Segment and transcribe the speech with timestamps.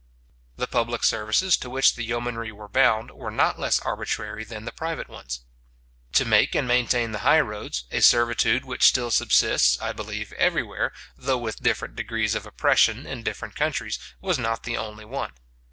[0.55, 4.71] The public services to which the yeomanry were bound, were not less arbitrary than the
[4.71, 5.41] private ones.
[6.13, 10.91] To make and maintain the high roads, a servitude which still subsists, I believe, everywhere,
[11.15, 15.33] though with different degrees of oppression in different countries, was not the only one.